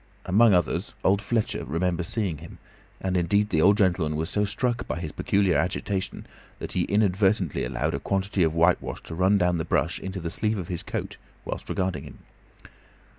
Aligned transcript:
Among 0.25 0.51
others 0.55 0.95
old 1.03 1.21
Fletcher 1.21 1.63
remembers 1.63 2.07
seeing 2.07 2.39
him, 2.39 2.57
and 2.99 3.15
indeed 3.15 3.51
the 3.51 3.61
old 3.61 3.77
gentleman 3.77 4.15
was 4.17 4.31
so 4.31 4.45
struck 4.45 4.87
by 4.87 4.99
his 4.99 5.11
peculiar 5.11 5.55
agitation 5.57 6.25
that 6.57 6.71
he 6.71 6.85
inadvertently 6.85 7.63
allowed 7.63 7.93
a 7.93 7.99
quantity 7.99 8.41
of 8.41 8.55
whitewash 8.55 9.03
to 9.03 9.13
run 9.13 9.37
down 9.37 9.59
the 9.59 9.63
brush 9.63 9.99
into 9.99 10.19
the 10.19 10.31
sleeve 10.31 10.57
of 10.57 10.69
his 10.69 10.81
coat 10.81 11.17
while 11.43 11.61
regarding 11.69 12.05
him. 12.05 12.17